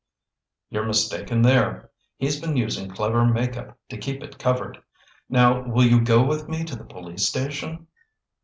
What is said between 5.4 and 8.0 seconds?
will you go with me to the police station?"